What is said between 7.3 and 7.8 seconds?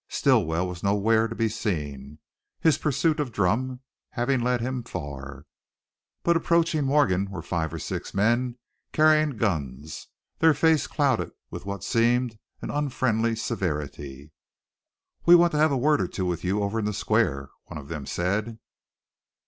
five or